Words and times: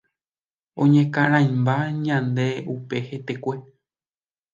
Oñekarãimba 0.81 1.75
ndaje 2.29 2.63
upe 2.73 2.97
hetekue. 3.07 3.55